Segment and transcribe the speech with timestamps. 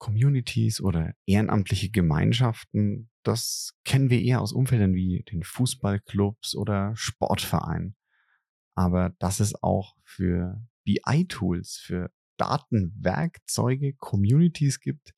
[0.00, 7.94] Communities oder ehrenamtliche Gemeinschaften, das kennen wir eher aus Umfeldern wie den Fußballclubs oder Sportvereinen.
[8.74, 15.14] Aber dass es auch für BI-Tools, für Datenwerkzeuge, Communities gibt,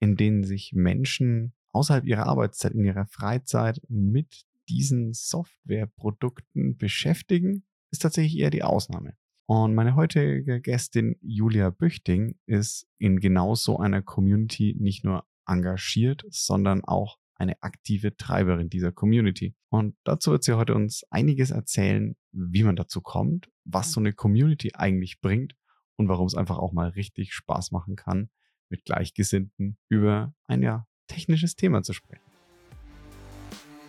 [0.00, 8.00] in denen sich Menschen außerhalb ihrer Arbeitszeit, in ihrer Freizeit mit diesen Softwareprodukten beschäftigen, ist
[8.00, 9.14] tatsächlich eher die Ausnahme.
[9.46, 16.24] Und meine heutige Gästin Julia Büchting ist in genau so einer Community nicht nur engagiert,
[16.30, 19.54] sondern auch eine aktive Treiberin dieser Community.
[19.68, 24.12] Und dazu wird sie heute uns einiges erzählen, wie man dazu kommt, was so eine
[24.12, 25.54] Community eigentlich bringt
[25.96, 28.30] und warum es einfach auch mal richtig Spaß machen kann,
[28.68, 32.22] mit Gleichgesinnten über ein ja technisches Thema zu sprechen.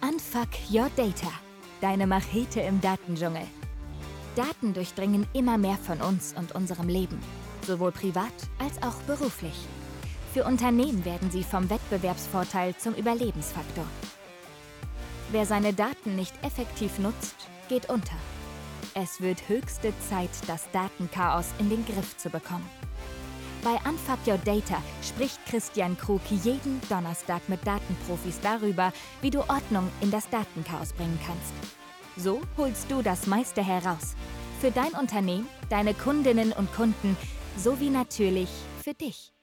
[0.02, 1.32] Unfuck Your Data,
[1.80, 3.44] deine Machete im Datendschungel.
[4.36, 7.20] Daten durchdringen immer mehr von uns und unserem Leben,
[7.66, 9.56] sowohl privat als auch beruflich.
[10.34, 13.86] Für Unternehmen werden sie vom Wettbewerbsvorteil zum Überlebensfaktor.
[15.32, 17.36] Wer seine Daten nicht effektiv nutzt,
[17.70, 18.16] geht unter.
[18.96, 22.68] Es wird höchste Zeit, das Datenchaos in den Griff zu bekommen.
[23.64, 28.92] Bei Unfuck Your Data spricht Christian Krug jeden Donnerstag mit Datenprofis darüber,
[29.22, 31.83] wie du Ordnung in das Datenchaos bringen kannst.
[32.16, 34.16] So holst du das meiste heraus.
[34.60, 37.18] Für dein Unternehmen, deine Kundinnen und Kunden
[37.58, 38.50] sowie natürlich
[38.84, 39.34] für dich.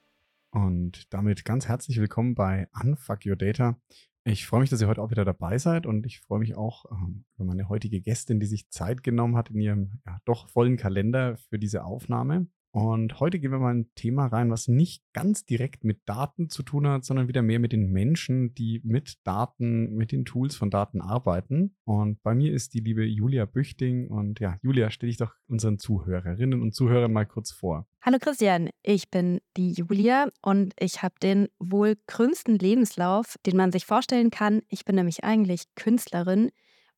[0.51, 3.77] Und damit ganz herzlich willkommen bei Unfuck Your Data.
[4.23, 6.85] Ich freue mich, dass ihr heute auch wieder dabei seid und ich freue mich auch
[6.91, 10.77] ähm, über meine heutige Gästin, die sich Zeit genommen hat in ihrem ja, doch vollen
[10.77, 12.47] Kalender für diese Aufnahme.
[12.71, 16.63] Und heute gehen wir mal ein Thema rein, was nicht ganz direkt mit Daten zu
[16.63, 20.69] tun hat, sondern wieder mehr mit den Menschen, die mit Daten, mit den Tools von
[20.69, 21.75] Daten arbeiten.
[21.83, 24.07] Und bei mir ist die liebe Julia Büchting.
[24.07, 27.87] Und ja, Julia, stell dich doch unseren Zuhörerinnen und Zuhörern mal kurz vor.
[28.01, 33.73] Hallo Christian, ich bin die Julia und ich habe den wohl krönsten Lebenslauf, den man
[33.73, 34.61] sich vorstellen kann.
[34.69, 36.51] Ich bin nämlich eigentlich Künstlerin.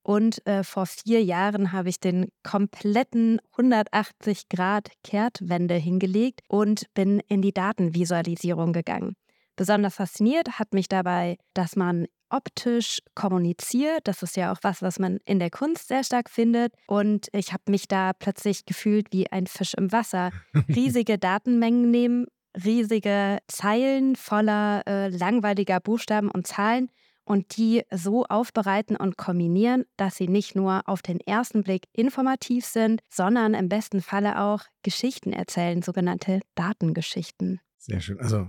[0.04, 7.22] Und äh, vor vier Jahren habe ich den kompletten 180 Grad Kehrtwende hingelegt und bin
[7.30, 9.16] in die Datenvisualisierung gegangen.
[9.56, 14.02] Besonders fasziniert hat mich dabei, dass man optisch kommuniziert.
[14.06, 16.74] Das ist ja auch was, was man in der Kunst sehr stark findet.
[16.88, 20.32] Und ich habe mich da plötzlich gefühlt wie ein Fisch im Wasser.
[20.68, 22.26] Riesige Datenmengen nehmen,
[22.66, 26.90] riesige Zeilen voller äh, langweiliger Buchstaben und Zahlen
[27.26, 32.66] und die so aufbereiten und kombinieren, dass sie nicht nur auf den ersten Blick informativ
[32.66, 37.60] sind, sondern im besten Falle auch Geschichten erzählen, sogenannte Datengeschichten.
[37.78, 38.20] Sehr schön.
[38.20, 38.48] Also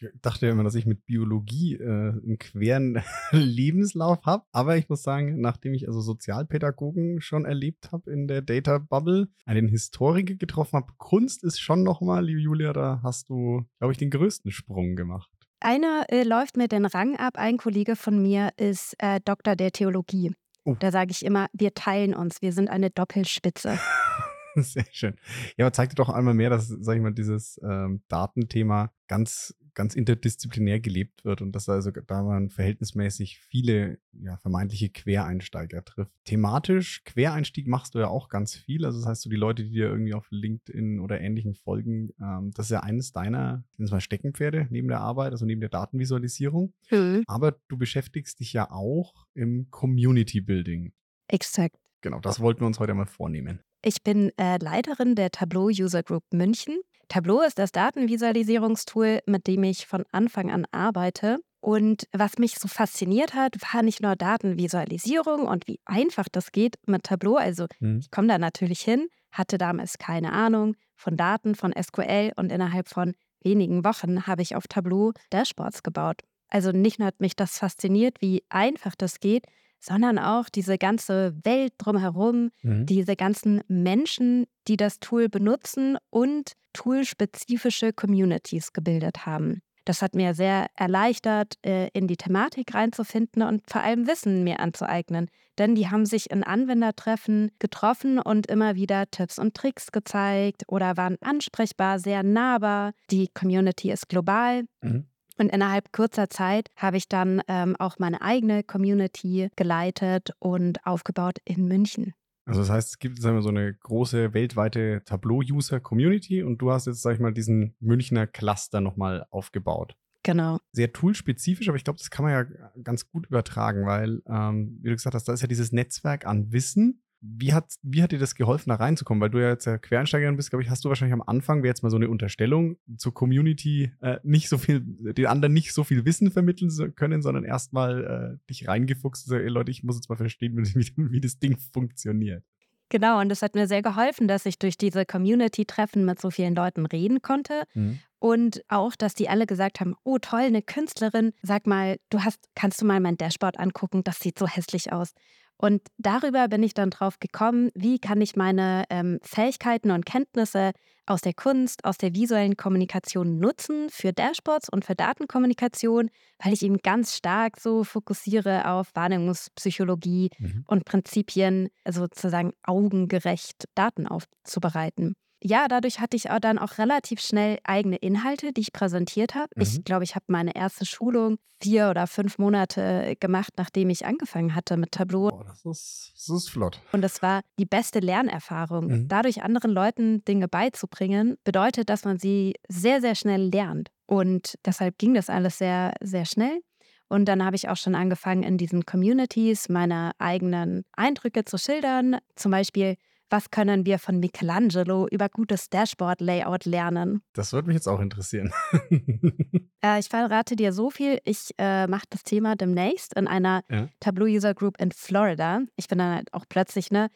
[0.00, 4.44] ich dachte immer, dass ich mit Biologie äh, einen queren Lebenslauf habe.
[4.52, 9.28] Aber ich muss sagen, nachdem ich also Sozialpädagogen schon erlebt habe in der Data Bubble,
[9.44, 13.98] einen Historiker getroffen habe, Kunst ist schon nochmal, liebe Julia, da hast du, glaube ich,
[13.98, 15.30] den größten Sprung gemacht.
[15.64, 17.38] Einer äh, läuft mir den Rang ab.
[17.38, 20.34] Ein Kollege von mir ist äh, Doktor der Theologie.
[20.64, 20.76] Oh.
[20.78, 23.78] Da sage ich immer, wir teilen uns, wir sind eine Doppelspitze.
[24.62, 25.16] Sehr schön.
[25.56, 29.54] Ja, aber zeigt dir doch einmal mehr, dass, sag ich mal, dieses ähm, Datenthema ganz
[29.74, 36.12] ganz interdisziplinär gelebt wird und dass also da man verhältnismäßig viele ja, vermeintliche Quereinsteiger trifft.
[36.24, 38.84] Thematisch, Quereinstieg machst du ja auch ganz viel.
[38.84, 42.52] Also das heißt, so die Leute, die dir irgendwie auf LinkedIn oder ähnlichen folgen, ähm,
[42.54, 46.72] das ist ja eines deiner mal Steckenpferde neben der Arbeit, also neben der Datenvisualisierung.
[46.90, 47.24] Mhm.
[47.26, 50.92] Aber du beschäftigst dich ja auch im Community Building.
[51.28, 51.76] Exakt.
[52.00, 53.60] Genau, das wollten wir uns heute mal vornehmen.
[53.86, 56.78] Ich bin äh, Leiterin der Tableau User Group München.
[57.08, 61.40] Tableau ist das Datenvisualisierungstool, mit dem ich von Anfang an arbeite.
[61.60, 66.76] Und was mich so fasziniert hat, war nicht nur Datenvisualisierung und wie einfach das geht
[66.86, 67.36] mit Tableau.
[67.36, 67.98] Also mhm.
[67.98, 72.88] ich komme da natürlich hin, hatte damals keine Ahnung von Daten, von SQL und innerhalb
[72.88, 73.12] von
[73.42, 76.22] wenigen Wochen habe ich auf Tableau Dashboards gebaut.
[76.48, 79.44] Also nicht nur hat mich das fasziniert, wie einfach das geht,
[79.84, 82.86] sondern auch diese ganze Welt drumherum, mhm.
[82.86, 89.60] diese ganzen Menschen, die das Tool benutzen und toolspezifische Communities gebildet haben.
[89.84, 94.60] Das hat mir sehr erleichtert, äh, in die Thematik reinzufinden und vor allem Wissen mir
[94.60, 95.28] anzueignen.
[95.58, 100.96] Denn die haben sich in Anwendertreffen getroffen und immer wieder Tipps und Tricks gezeigt oder
[100.96, 102.92] waren ansprechbar, sehr nahbar.
[103.10, 104.64] Die Community ist global.
[104.80, 105.04] Mhm.
[105.38, 111.38] Und innerhalb kurzer Zeit habe ich dann ähm, auch meine eigene Community geleitet und aufgebaut
[111.44, 112.14] in München.
[112.46, 116.86] Also das heißt, es gibt sagen wir, so eine große weltweite Tableau-User-Community und du hast
[116.86, 119.96] jetzt, sag ich mal, diesen Münchner Cluster nochmal aufgebaut.
[120.24, 120.58] Genau.
[120.72, 122.44] Sehr toolspezifisch, aber ich glaube, das kann man ja
[122.82, 126.50] ganz gut übertragen, weil, ähm, wie du gesagt hast, da ist ja dieses Netzwerk an
[126.50, 129.20] Wissen, wie hat, wie hat dir das geholfen, da reinzukommen?
[129.20, 131.70] Weil du ja jetzt ja Quereinsteigerin bist, glaube ich, hast du wahrscheinlich am Anfang, wäre
[131.70, 135.84] jetzt mal so eine Unterstellung, zur Community äh, nicht so viel, den anderen nicht so
[135.84, 139.96] viel Wissen vermitteln können, sondern erstmal äh, dich reingefuchst und so, ey Leute, ich muss
[139.96, 142.44] jetzt mal verstehen, wie, wie das Ding funktioniert.
[142.90, 146.54] Genau, und es hat mir sehr geholfen, dass ich durch diese Community-Treffen mit so vielen
[146.54, 147.64] Leuten reden konnte.
[147.74, 147.98] Mhm.
[148.18, 151.32] Und auch, dass die alle gesagt haben: Oh, toll, eine Künstlerin.
[151.42, 154.04] Sag mal, du hast, kannst du mal mein Dashboard angucken?
[154.04, 155.12] Das sieht so hässlich aus.
[155.56, 160.72] Und darüber bin ich dann drauf gekommen, wie kann ich meine ähm, Fähigkeiten und Kenntnisse
[161.06, 166.10] aus der Kunst, aus der visuellen Kommunikation nutzen für Dashboards und für Datenkommunikation,
[166.42, 170.64] weil ich eben ganz stark so fokussiere auf Wahrnehmungspsychologie mhm.
[170.66, 175.14] und Prinzipien, sozusagen augengerecht Daten aufzubereiten
[175.46, 179.50] ja, dadurch hatte ich auch dann auch relativ schnell eigene Inhalte, die ich präsentiert habe.
[179.56, 179.62] Mhm.
[179.62, 184.54] Ich glaube, ich habe meine erste Schulung vier oder fünf Monate gemacht, nachdem ich angefangen
[184.54, 185.30] hatte mit Tableau.
[185.32, 186.80] Oh, das, ist, das ist flott.
[186.92, 188.86] Und das war die beste Lernerfahrung.
[188.86, 189.08] Mhm.
[189.08, 193.90] Dadurch anderen Leuten Dinge beizubringen, bedeutet, dass man sie sehr, sehr schnell lernt.
[194.06, 196.60] Und deshalb ging das alles sehr, sehr schnell.
[197.08, 202.16] Und dann habe ich auch schon angefangen, in diesen Communities meine eigenen Eindrücke zu schildern.
[202.34, 202.96] Zum Beispiel,
[203.30, 207.22] was können wir von Michelangelo über gutes Dashboard-Layout lernen?
[207.32, 208.52] Das würde mich jetzt auch interessieren.
[209.84, 211.18] äh, ich verrate dir so viel.
[211.24, 213.88] Ich äh, mache das Thema demnächst in einer ja.
[214.00, 215.60] Tableau-User-Group in Florida.
[215.76, 217.08] Ich bin dann halt auch plötzlich, ne,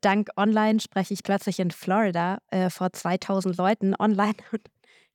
[0.00, 4.62] dank online spreche ich plötzlich in Florida äh, vor 2000 Leuten online und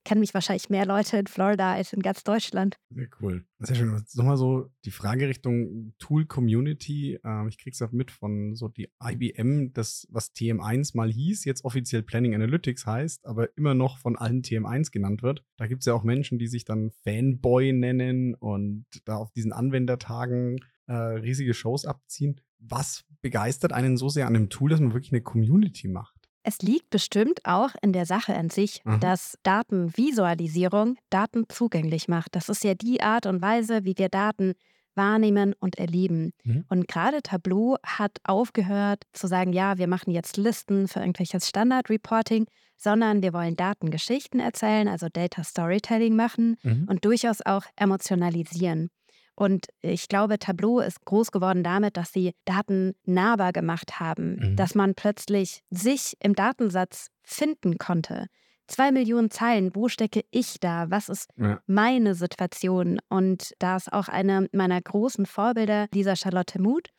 [0.08, 2.78] kennen mich wahrscheinlich mehr Leute in Florida als in ganz Deutschland.
[2.90, 3.46] Sehr cool.
[3.60, 4.02] Sehr schön.
[4.14, 7.20] Nochmal so die Frage Richtung Tool Community.
[7.26, 11.66] Ähm, ich krieg's auch mit von so die IBM, das, was TM1 mal hieß, jetzt
[11.66, 15.44] offiziell Planning Analytics heißt, aber immer noch von allen TM1 genannt wird.
[15.58, 19.52] Da gibt es ja auch Menschen, die sich dann Fanboy nennen und da auf diesen
[19.52, 22.40] Anwendertagen äh, riesige Shows abziehen.
[22.60, 26.17] Was begeistert einen so sehr an dem Tool, dass man wirklich eine Community macht?
[26.48, 29.02] Es liegt bestimmt auch in der Sache an sich, mhm.
[29.02, 32.36] dass Datenvisualisierung Daten zugänglich macht.
[32.38, 34.54] Das ist ja die Art und Weise, wie wir Daten
[34.96, 36.32] wahrnehmen und erleben.
[36.46, 36.64] Mhm.
[36.70, 42.46] Und gerade Tableau hat aufgehört zu sagen, ja, wir machen jetzt Listen für irgendwelches Standard-Reporting,
[42.78, 46.88] sondern wir wollen Datengeschichten erzählen, also Data Storytelling machen mhm.
[46.90, 48.90] und durchaus auch emotionalisieren.
[49.38, 54.56] Und ich glaube, Tableau ist groß geworden damit, dass sie Daten nahbar gemacht haben, mhm.
[54.56, 58.26] dass man plötzlich sich im Datensatz finden konnte.
[58.66, 60.90] Zwei Millionen Zeilen, wo stecke ich da?
[60.90, 61.60] Was ist ja.
[61.68, 63.00] meine Situation?
[63.10, 66.90] Und da ist auch eine meiner großen Vorbilder, dieser Charlotte Muth,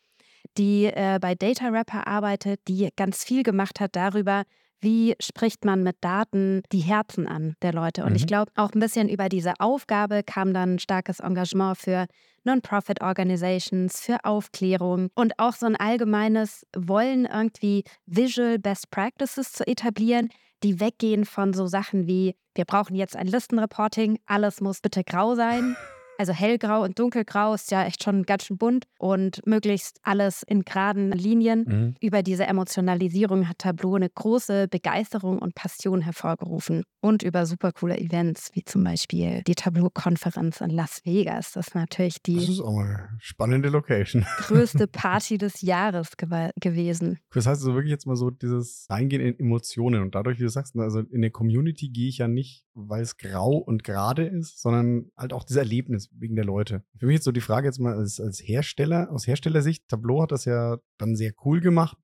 [0.56, 4.44] die äh, bei Data Rapper arbeitet, die ganz viel gemacht hat darüber,
[4.81, 8.05] wie spricht man mit Daten die Herzen an der Leute.
[8.05, 8.17] Und mhm.
[8.17, 12.07] ich glaube, auch ein bisschen über diese Aufgabe kam dann ein starkes Engagement für
[12.45, 20.31] Non-Profit-Organizations, für Aufklärung und auch so ein allgemeines Wollen, irgendwie Visual Best Practices zu etablieren,
[20.63, 25.35] die weggehen von so Sachen wie, wir brauchen jetzt ein Listenreporting, alles muss bitte grau
[25.35, 25.77] sein.
[26.19, 30.65] Also hellgrau und dunkelgrau ist ja echt schon ganz schön bunt und möglichst alles in
[30.65, 31.65] geraden Linien.
[31.67, 31.94] Mhm.
[32.00, 36.82] Über diese Emotionalisierung hat Tableau eine große Begeisterung und Passion hervorgerufen.
[37.00, 41.53] Und über super coole Events, wie zum Beispiel die Tableau-Konferenz in Las Vegas.
[41.53, 44.26] Das ist natürlich die das ist auch eine spannende Location.
[44.38, 47.21] größte Party des Jahres gew gewesen.
[47.32, 50.49] Das heißt also wirklich jetzt mal so dieses Reingehen in Emotionen und dadurch, wie du
[50.49, 54.61] sagst, also in der Community gehe ich ja nicht, weil es grau und gerade ist,
[54.61, 56.83] sondern halt auch dieses Erlebnis wegen der Leute.
[56.97, 60.33] Für mich ist so die Frage jetzt mal als, als Hersteller, aus Herstellersicht, Tableau hat
[60.33, 61.97] das ja dann sehr cool gemacht,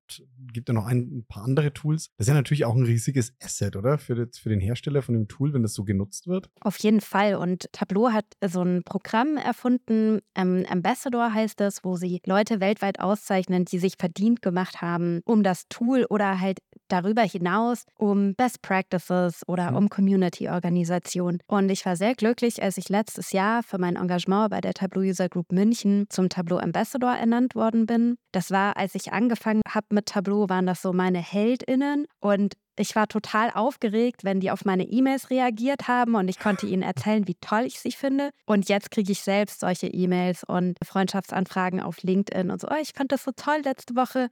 [0.53, 2.11] gibt ja noch ein, ein, paar andere Tools.
[2.17, 3.99] Das ist ja natürlich auch ein riesiges Asset, oder?
[3.99, 6.51] Für, das, für den Hersteller von dem Tool, wenn das so genutzt wird.
[6.61, 7.37] Auf jeden Fall.
[7.37, 13.01] Und Tableau hat so ein Programm erfunden, ähm, Ambassador heißt es, wo sie Leute weltweit
[13.01, 16.59] auszeichnen, die sich verdient gemacht haben, um das Tool oder halt
[16.95, 19.77] darüber hinaus um Best Practices oder mhm.
[19.77, 21.39] um Community-Organisation.
[21.47, 25.03] Und ich war sehr glücklich, als ich letztes Jahr für mein Engagement bei der Tableau
[25.03, 28.17] User Group München zum Tableau Ambassador ernannt worden bin.
[28.33, 32.97] Das war, als ich angefangen habe mit Tableau, waren das so meine HeldInnen und ich
[32.97, 37.29] war total aufgeregt, wenn die auf meine E-Mails reagiert haben und ich konnte ihnen erzählen,
[37.29, 38.31] wie toll ich sie finde.
[38.47, 42.91] Und jetzt kriege ich selbst solche E-Mails und Freundschaftsanfragen auf LinkedIn und so, oh, ich
[42.95, 44.29] fand das so toll letzte Woche.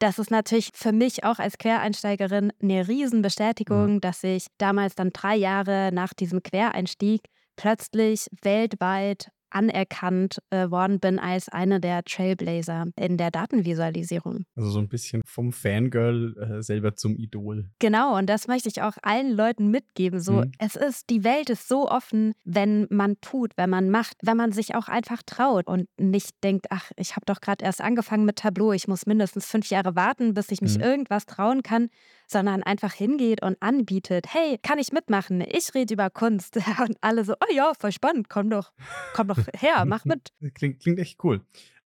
[0.00, 4.00] Das ist natürlich für mich auch als Quereinsteigerin eine Riesenbestätigung, mhm.
[4.00, 7.20] dass ich damals dann drei Jahre nach diesem Quereinstieg
[7.54, 14.44] plötzlich weltweit anerkannt äh, worden bin als eine der Trailblazer in der Datenvisualisierung.
[14.56, 17.68] Also so ein bisschen vom Fangirl äh, selber zum Idol.
[17.78, 20.20] Genau, und das möchte ich auch allen Leuten mitgeben.
[20.20, 20.52] So, mhm.
[20.58, 24.52] es ist, die Welt ist so offen, wenn man tut, wenn man macht, wenn man
[24.52, 28.36] sich auch einfach traut und nicht denkt, ach, ich habe doch gerade erst angefangen mit
[28.36, 30.84] Tableau, ich muss mindestens fünf Jahre warten, bis ich mich mhm.
[30.84, 31.88] irgendwas trauen kann,
[32.30, 35.40] sondern einfach hingeht und anbietet, hey, kann ich mitmachen?
[35.46, 36.56] Ich rede über Kunst.
[36.80, 38.72] Und alle so, oh ja, voll spannend, komm doch,
[39.14, 40.32] komm doch her, mach mit.
[40.54, 41.40] Klingt, klingt echt cool.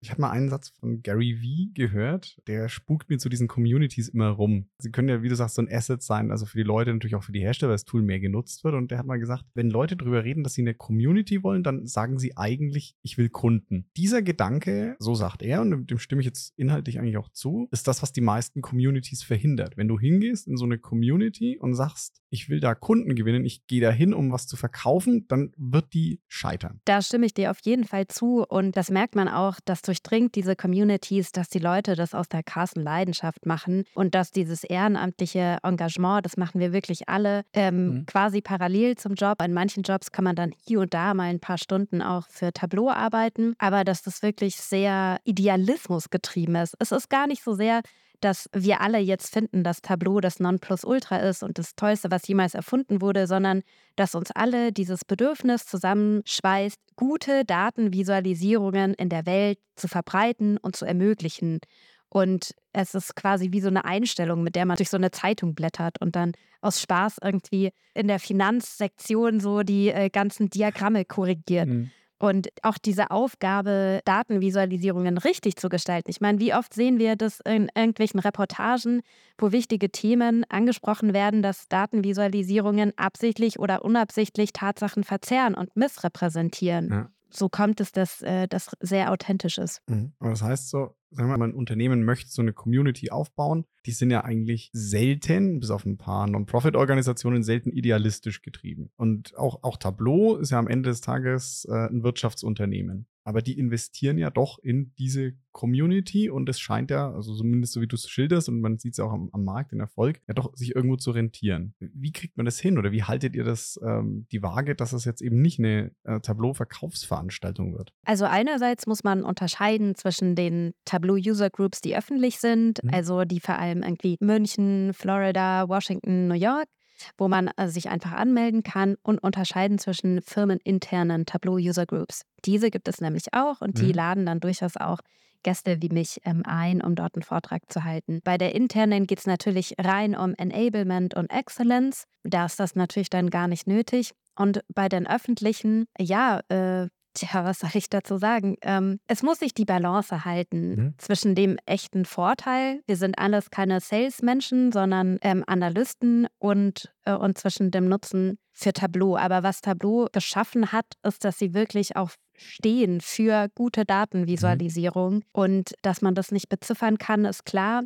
[0.03, 4.09] Ich habe mal einen Satz von Gary Vee gehört, der spukt mir zu diesen Communities
[4.09, 4.67] immer rum.
[4.79, 7.15] Sie können ja, wie du sagst, so ein Asset sein, also für die Leute, natürlich
[7.15, 8.75] auch für die Hersteller, weil das Tool mehr genutzt wird.
[8.75, 11.87] Und der hat mal gesagt, wenn Leute darüber reden, dass sie eine Community wollen, dann
[11.87, 13.87] sagen sie eigentlich, ich will Kunden.
[13.97, 17.87] Dieser Gedanke, so sagt er, und dem stimme ich jetzt inhaltlich eigentlich auch zu, ist
[17.87, 19.77] das, was die meisten Communities verhindert.
[19.77, 23.69] Wenn du hingehst in so eine Community und sagst, ich will da Kunden gewinnen, ich
[23.69, 26.81] gehe da hin, um was zu verkaufen, dann wird die scheitern.
[26.87, 28.43] Da stimme ich dir auf jeden Fall zu.
[28.43, 32.29] Und das merkt man auch, dass du durchdringt diese Communities, dass die Leute das aus
[32.29, 37.89] der krassen Leidenschaft machen und dass dieses ehrenamtliche Engagement, das machen wir wirklich alle, ähm,
[37.89, 38.07] mhm.
[38.07, 39.43] quasi parallel zum Job.
[39.43, 42.55] In manchen Jobs kann man dann hier und da mal ein paar Stunden auch für
[42.55, 46.75] Tableau arbeiten, aber dass das wirklich sehr Idealismus getrieben ist.
[46.79, 47.83] Es ist gar nicht so sehr
[48.25, 52.55] dass wir alle jetzt finden, dass Tableau das Nonplusultra ist und das Tollste, was jemals
[52.55, 53.63] erfunden wurde, sondern
[53.97, 60.85] dass uns alle dieses Bedürfnis zusammenschweißt, gute Datenvisualisierungen in der Welt zu verbreiten und zu
[60.85, 61.61] ermöglichen.
[62.09, 65.55] Und es ist quasi wie so eine Einstellung, mit der man durch so eine Zeitung
[65.55, 71.69] blättert und dann aus Spaß irgendwie in der Finanzsektion so die äh, ganzen Diagramme korrigiert.
[71.69, 71.91] Mhm.
[72.23, 76.09] Und auch diese Aufgabe, Datenvisualisierungen richtig zu gestalten.
[76.09, 79.03] Ich meine, wie oft sehen wir das in irgendwelchen Reportagen,
[79.39, 86.91] wo wichtige Themen angesprochen werden, dass Datenvisualisierungen absichtlich oder unabsichtlich Tatsachen verzerren und missrepräsentieren.
[86.91, 89.83] Ja so kommt es, dass äh, das sehr authentisch ist.
[89.89, 90.13] Mhm.
[90.19, 93.65] Aber das heißt so, sagen wir mal, ein Unternehmen möchte so eine Community aufbauen.
[93.87, 98.91] Die sind ja eigentlich selten, bis auf ein paar Non-Profit-Organisationen, selten idealistisch getrieben.
[98.97, 103.07] Und auch, auch Tableau ist ja am Ende des Tages äh, ein Wirtschaftsunternehmen.
[103.25, 107.81] Aber die investieren ja doch in diese Community und es scheint ja, also zumindest so
[107.81, 110.35] wie du es schilderst und man sieht es auch am, am, Markt, den Erfolg, ja
[110.35, 111.75] doch sich irgendwo zu rentieren.
[111.79, 115.05] Wie kriegt man das hin oder wie haltet ihr das ähm, die Waage, dass es
[115.05, 117.93] jetzt eben nicht eine äh, Tableau-Verkaufsveranstaltung wird?
[118.05, 122.91] Also einerseits muss man unterscheiden zwischen den Tableau-User-Groups, die öffentlich sind, mhm.
[122.93, 126.69] also die vor allem irgendwie München, Florida, Washington, New York
[127.17, 132.23] wo man äh, sich einfach anmelden kann und unterscheiden zwischen firmeninternen Tableau-User Groups.
[132.45, 133.95] Diese gibt es nämlich auch und die mhm.
[133.95, 134.99] laden dann durchaus auch
[135.43, 138.21] Gäste wie mich ähm, ein, um dort einen Vortrag zu halten.
[138.25, 142.05] Bei der internen geht es natürlich rein um Enablement und Excellence.
[142.23, 144.13] Da ist das natürlich dann gar nicht nötig.
[144.37, 148.57] Und bei den öffentlichen, ja, äh, Tja, was soll ich dazu sagen?
[148.63, 150.95] Ähm, es muss sich die Balance halten mhm.
[150.97, 157.37] zwischen dem echten Vorteil, wir sind alles keine Salesmenschen, sondern ähm, Analysten und, äh, und
[157.37, 159.17] zwischen dem Nutzen für Tableau.
[159.17, 163.87] Aber was Tableau geschaffen hat, ist, dass sie wirklich auch stehen für gute mhm.
[163.87, 165.23] Datenvisualisierung mhm.
[165.33, 167.83] und dass man das nicht beziffern kann, ist klar.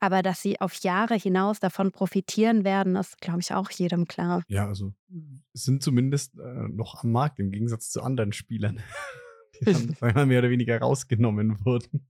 [0.00, 4.42] Aber dass sie auf Jahre hinaus davon profitieren werden, ist, glaube ich, auch jedem klar.
[4.48, 4.94] Ja, also
[5.52, 8.80] sind zumindest äh, noch am Markt im Gegensatz zu anderen Spielern,
[9.60, 9.96] die dann
[10.28, 12.06] mehr oder weniger rausgenommen wurden.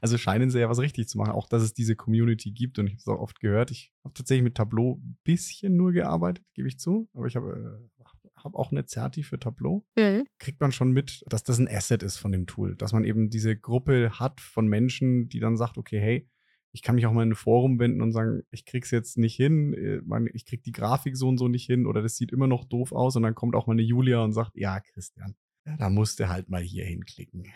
[0.00, 2.88] Also scheinen sie ja was richtig zu machen, auch dass es diese Community gibt und
[2.88, 3.70] ich habe es auch oft gehört.
[3.70, 7.88] Ich habe tatsächlich mit Tableau ein bisschen nur gearbeitet, gebe ich zu, aber ich habe
[7.98, 8.04] äh,
[8.44, 9.84] hab auch eine Zerti für Tableau.
[9.96, 10.24] Mhm.
[10.38, 13.30] Kriegt man schon mit, dass das ein Asset ist von dem Tool, dass man eben
[13.30, 16.28] diese Gruppe hat von Menschen, die dann sagt, okay, hey,
[16.72, 19.34] ich kann mich auch mal in ein Forum wenden und sagen, ich krieg's jetzt nicht
[19.34, 20.00] hin, äh,
[20.32, 22.92] ich krieg die Grafik so und so nicht hin oder das sieht immer noch doof
[22.92, 25.34] aus und dann kommt auch mal eine Julia und sagt, ja, Christian,
[25.78, 27.46] da musst du halt mal hier hinklicken.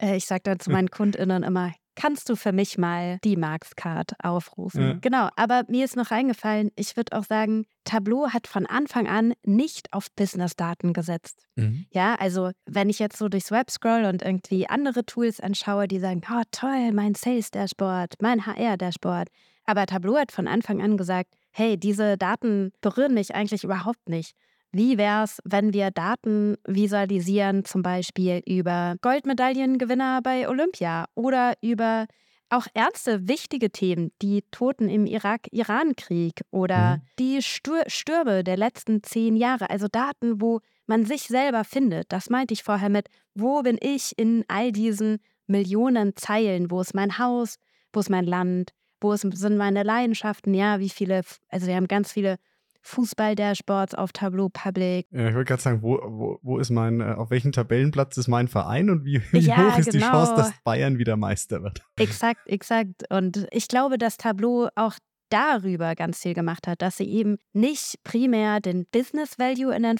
[0.00, 4.12] Äh, ich sage dann zu meinen KundInnen immer, kannst du für mich mal die Marks-Card
[4.22, 4.82] aufrufen?
[4.82, 4.98] Ja.
[5.00, 9.34] Genau, aber mir ist noch eingefallen, ich würde auch sagen, Tableau hat von Anfang an
[9.44, 11.46] nicht auf Business-Daten gesetzt.
[11.56, 11.86] Mhm.
[11.90, 15.98] Ja, also wenn ich jetzt so durchs Web scroll und irgendwie andere Tools anschaue, die
[15.98, 19.28] sagen, oh toll, mein Sales-Dashboard, mein HR-Dashboard.
[19.66, 24.34] Aber Tableau hat von Anfang an gesagt, hey, diese Daten berühren mich eigentlich überhaupt nicht.
[24.74, 32.06] Wie wäre es, wenn wir Daten visualisieren, zum Beispiel über Goldmedaillengewinner bei Olympia oder über
[32.50, 37.02] auch ernste, wichtige Themen, die Toten im Irak-Iran-Krieg oder mhm.
[37.20, 42.10] die Stür Stürme der letzten zehn Jahre, also Daten, wo man sich selber findet.
[42.10, 46.72] Das meinte ich vorher mit, wo bin ich in all diesen Millionen Zeilen?
[46.72, 47.56] Wo ist mein Haus?
[47.92, 48.72] Wo ist mein Land?
[49.00, 50.52] Wo sind meine Leidenschaften?
[50.52, 52.38] Ja, wie viele, also wir haben ganz viele
[52.84, 55.06] Fußball-Dashboards auf Tableau Public.
[55.10, 58.28] Ja, ich wollte gerade sagen, wo, wo, wo ist mein, äh, auf welchem Tabellenplatz ist
[58.28, 60.10] mein Verein und wie, wie Ja, hoch ist die genau.
[60.10, 61.82] Chance, dass Bayern wieder Meister wird?
[61.96, 63.04] Exakt, exakt.
[63.10, 64.94] Und ich glaube, dass Tableau auch
[65.28, 69.98] darüber ganz viel gemacht hat, dass sie eben nicht primär den Business Value in den,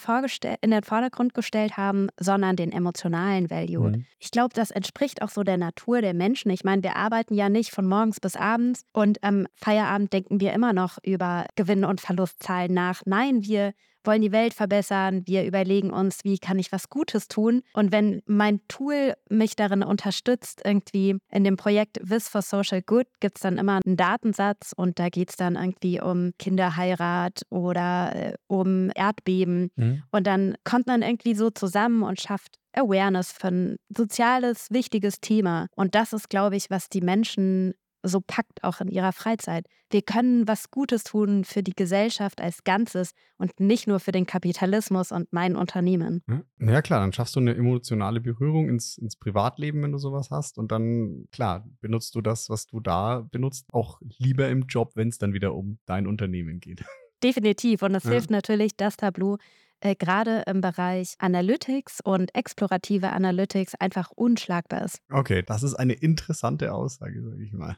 [0.61, 3.91] in den Vordergrund gestellt haben, sondern den emotionalen Value.
[3.91, 4.07] Mhm.
[4.19, 6.51] Ich glaube, das entspricht auch so der Natur der Menschen.
[6.51, 10.53] Ich meine, wir arbeiten ja nicht von morgens bis abends und am Feierabend denken wir
[10.53, 13.03] immer noch über Gewinn- und Verlustzahlen nach.
[13.05, 13.73] Nein, wir
[14.05, 17.63] wollen die Welt verbessern, wir überlegen uns, wie kann ich was Gutes tun.
[17.73, 23.07] Und wenn mein Tool mich darin unterstützt, irgendwie in dem Projekt Wiss for Social Good
[23.21, 28.13] gibt es dann immer einen Datensatz und da geht es dann irgendwie um Kinderheirat oder
[28.15, 29.71] äh, um Erdbeben.
[30.11, 35.69] Und dann kommt man irgendwie so zusammen und schafft Awareness für ein soziales, wichtiges Thema.
[35.77, 39.67] Und das ist, glaube ich, was die Menschen so packt, auch in ihrer Freizeit.
[39.91, 44.27] Wir können was Gutes tun für die Gesellschaft als Ganzes und nicht nur für den
[44.27, 46.23] Kapitalismus und mein Unternehmen.
[46.29, 50.31] Ja, ja, klar, dann schaffst du eine emotionale Berührung ins, ins Privatleben, wenn du sowas
[50.31, 50.59] hast.
[50.59, 55.09] Und dann, klar, benutzt du das, was du da benutzt, auch lieber im Job, wenn
[55.09, 56.85] es dann wieder um dein Unternehmen geht.
[57.23, 57.83] Definitiv.
[57.83, 58.11] Und es Ja.
[58.11, 59.39] hilft natürlich, dass Tableau
[59.85, 65.01] äh, gerade im Bereich Analytics und explorative Analytics einfach unschlagbar ist.
[65.13, 67.77] Okay, das ist eine interessante Aussage, sage ich mal.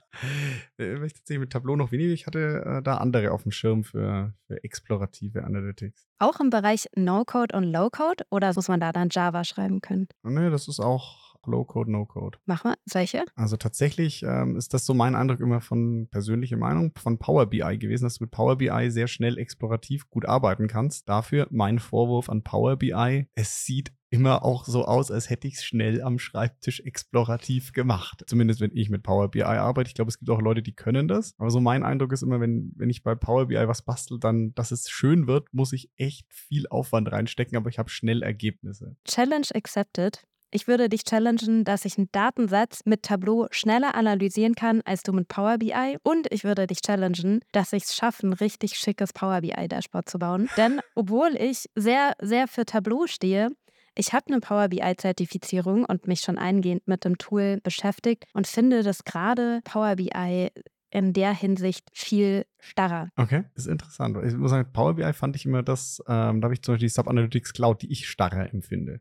[0.79, 3.83] Äh, ich tatsächlich mit Tableau noch wenig, ich hatte äh, da andere auf dem Schirm
[3.83, 6.07] für, für explorative Analytics.
[6.19, 10.07] Auch im Bereich No-Code und Low-Code oder muss man da dann Java schreiben können?
[10.23, 12.39] Ne, das ist auch Low-Code, No-Code.
[12.47, 13.25] Mach mal, solche?
[13.35, 17.79] Also tatsächlich ähm, ist das so mein Eindruck immer von persönlicher Meinung von Power BI
[17.79, 21.09] gewesen, dass du mit Power BI sehr schnell explorativ gut arbeiten kannst.
[21.09, 25.55] Dafür mein Vorwurf an Power BI, es sieht immer auch so aus, als hätte ich
[25.55, 28.25] es schnell am Schreibtisch explorativ gemacht.
[28.27, 29.89] Zumindest wenn ich mit Power BI arbeite.
[29.89, 31.35] Ich glaube, es gibt auch Leute, die können das.
[31.39, 34.55] Aber so mein Eindruck ist immer, wenn, wenn ich bei Power BI was bastel, dann,
[34.55, 38.97] dass es schön wird, muss ich echt viel Aufwand reinstecken, aber ich habe schnell Ergebnisse.
[39.05, 40.25] Challenge accepted.
[40.51, 45.13] Ich würde dich challengen, dass ich einen Datensatz mit Tableau schneller analysieren kann als du
[45.13, 45.99] mit Power BI.
[46.03, 50.19] Und ich würde dich challengen, dass ich es schaffe, ein richtig schickes Power BI-Dashboard zu
[50.19, 50.49] bauen.
[50.57, 53.51] Denn obwohl ich sehr, sehr für Tableau stehe,
[53.99, 58.83] ich habe eine Power BI-Zertifizierung und mich schon eingehend mit dem Tool beschäftigt und finde,
[58.83, 60.51] dass gerade Power BI
[60.91, 63.09] in der Hinsicht viel starrer.
[63.17, 64.17] Okay, ist interessant.
[64.25, 66.89] Ich muss sagen, Power BI fand ich immer das, ähm, da habe ich zum Beispiel
[66.89, 69.01] die Sub-Analytics Cloud, die ich starrer empfinde.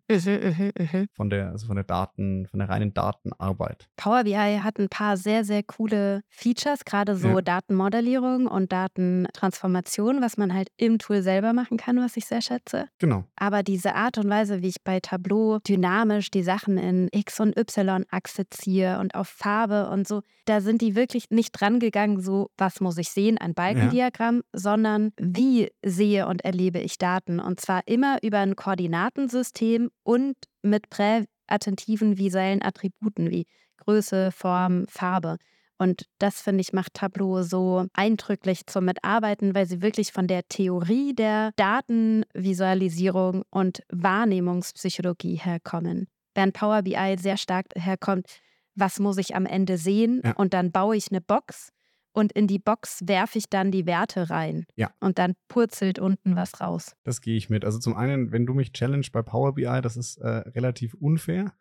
[1.16, 3.88] Von der, also von der Daten, von der reinen Datenarbeit.
[3.96, 7.42] Power BI hat ein paar sehr, sehr coole Features, gerade so Ja.
[7.42, 12.88] Datenmodellierung und Datentransformation, was man halt im Tool selber machen kann, was ich sehr schätze.
[13.00, 13.26] Genau.
[13.36, 17.58] Aber diese Art und Weise, wie ich bei Tableau dynamisch die Sachen in X- und
[17.58, 22.50] Y-Achse ziehe und auf Farbe und so, da sind die wirklich nicht dran gegangen, so,
[22.58, 27.40] was muss ich sehen, ein Balkendiagramm, sondern wie sehe und erlebe ich Daten.
[27.40, 33.46] Und zwar immer über ein Koordinatensystem und mit präattentiven visuellen Attributen wie
[33.78, 35.38] Größe, Form, Farbe.
[35.78, 40.48] Und das, finde ich, macht Tableau so eindrücklich zum Mitarbeiten, weil sie wirklich von der
[40.48, 46.08] Theorie der Datenvisualisierung und Wahrnehmungspsychologie herkommen.
[46.34, 48.28] Während Power BI sehr stark herkommt,
[48.76, 50.22] was muss ich am Ende sehen?
[50.24, 50.34] Ja.
[50.34, 51.72] Und dann baue ich eine Box
[52.16, 54.66] und in die Box werfe ich dann die Werte rein.
[54.76, 54.92] Ja.
[55.00, 56.96] Und dann purzelt unten was raus.
[57.04, 57.66] Das gehe ich mit.
[57.66, 61.54] Also zum einen, wenn du mich challenge bei Power BI, das ist äh, relativ unfair.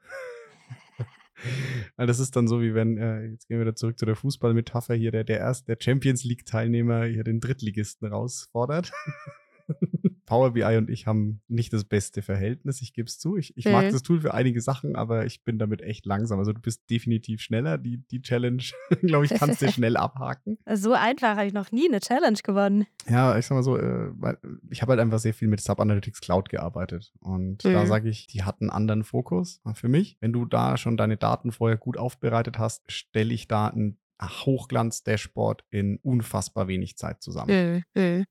[1.97, 4.15] Weil das ist dann so, wie wenn, äh, jetzt gehen wir wieder zurück zu der
[4.15, 8.93] Fußballmetapher hier, der, der erst der Champions League-Teilnehmer hier den Drittligisten rausfordert.
[10.27, 13.37] Power BI und ich haben nicht das beste Verhältnis, ich gebe es zu.
[13.37, 13.91] Ich, ich mag Mhm.
[13.93, 16.39] das Tool für einige Sachen, aber ich bin damit echt langsam.
[16.39, 17.77] Also du bist definitiv schneller.
[17.77, 18.63] Die, die Challenge,
[19.03, 20.59] glaube ich, kannst du schnell abhaken.
[20.73, 22.87] So einfach habe ich noch nie eine Challenge gewonnen.
[23.09, 24.11] Ja, ich sag mal so, äh,
[24.71, 27.13] ich habe halt einfach sehr viel mit Sub Analytics Cloud gearbeitet.
[27.21, 27.87] Und da Mhm.
[27.87, 30.17] sage ich, die hat einen anderen Fokus äh, für mich.
[30.21, 35.65] Wenn du da schon deine Daten vorher gut aufbereitet hast, stelle ich da ein Hochglanz-Dashboard
[35.71, 37.51] in unfassbar wenig Zeit zusammen.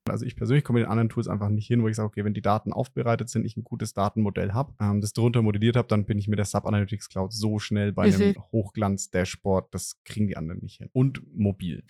[0.10, 2.24] Also ich persönlich komme mit den anderen Tools einfach nicht hin, wo ich sage, okay,
[2.26, 5.88] wenn die Daten aufbereitet sind, ich ein gutes Datenmodell habe, ähm, das drunter modelliert habe,
[5.88, 8.44] dann bin ich mit der Sub Analytics Cloud so schnell bei einem Mhm.
[8.52, 10.90] Hochglanz-Dashboard, das kriegen die anderen nicht hin.
[10.94, 11.84] Und mobil.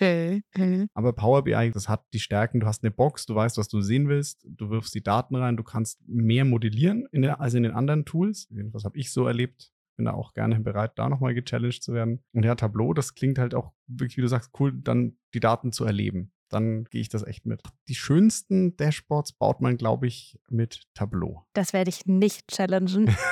[0.93, 3.81] Aber Power BI, das hat die Stärken, du hast eine Box, du weißt, was du
[3.81, 7.63] sehen willst, du wirfst die Daten rein, du kannst mehr modellieren in der, als in
[7.63, 8.47] den anderen Tools.
[8.71, 9.71] Was habe ich so erlebt?
[9.95, 12.23] Bin da auch gerne bereit, da nochmal gechallenged zu werden.
[12.33, 15.71] Und ja, Tableau, das klingt halt auch wirklich, wie du sagst, cool, dann die Daten
[15.71, 16.31] zu erleben.
[16.49, 17.61] Dann gehe ich das echt mit.
[17.87, 21.43] Die schönsten Dashboards baut man, glaube ich, mit Tableau.
[21.53, 23.15] Das werde ich nicht challengen.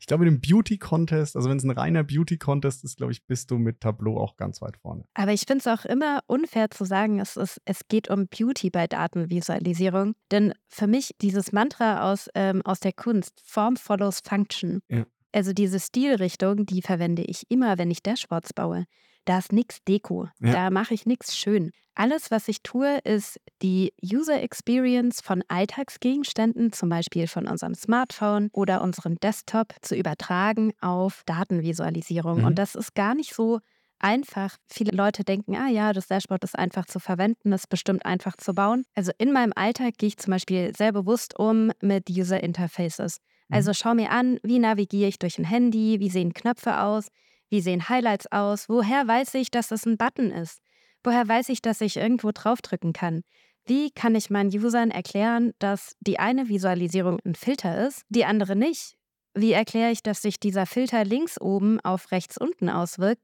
[0.00, 3.50] Ich glaube, in einem Beauty-Contest, also wenn es ein reiner Beauty-Contest ist, glaube ich, bist
[3.50, 5.04] du mit Tableau auch ganz weit vorne.
[5.14, 8.70] Aber ich finde es auch immer unfair zu sagen, es, ist, es geht um Beauty
[8.70, 10.14] bei Datenvisualisierung.
[10.30, 14.80] Denn für mich dieses Mantra aus, ähm, aus der Kunst, Form follows Function.
[14.88, 15.06] Ja.
[15.36, 18.86] Also diese Stilrichtung, die verwende ich immer, wenn ich Dashboards baue.
[19.26, 20.28] Da ist nichts Deko.
[20.40, 20.52] Ja.
[20.52, 21.72] Da mache ich nichts schön.
[21.94, 28.48] Alles, was ich tue, ist die User Experience von Alltagsgegenständen, zum Beispiel von unserem Smartphone
[28.54, 32.38] oder unserem Desktop, zu übertragen auf Datenvisualisierung.
[32.38, 32.44] Mhm.
[32.46, 33.60] Und das ist gar nicht so
[33.98, 34.56] einfach.
[34.72, 38.54] Viele Leute denken, ah ja, das Dashboard ist einfach zu verwenden, ist bestimmt einfach zu
[38.54, 38.84] bauen.
[38.94, 43.18] Also in meinem Alltag gehe ich zum Beispiel sehr bewusst um mit User Interfaces.
[43.50, 47.08] Also schau mir an, wie navigiere ich durch ein Handy, wie sehen Knöpfe aus,
[47.48, 50.60] wie sehen Highlights aus, woher weiß ich, dass das ein Button ist?
[51.04, 53.22] Woher weiß ich, dass ich irgendwo draufdrücken kann?
[53.64, 58.56] Wie kann ich meinen Usern erklären, dass die eine Visualisierung ein Filter ist, die andere
[58.56, 58.96] nicht?
[59.34, 63.22] Wie erkläre ich, dass sich dieser Filter links oben auf rechts unten auswirkt